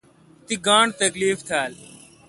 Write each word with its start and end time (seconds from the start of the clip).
تی 0.45 0.55
گاݨڈ 0.65 0.89
تکیف 0.99 1.39
تھال۔ 1.47 1.73